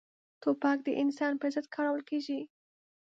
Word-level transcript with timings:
توپک 0.41 0.77
د 0.83 0.89
انسان 1.01 1.33
پر 1.41 1.49
ضد 1.55 1.65
کارول 1.75 2.01
کېږي. 2.09 2.39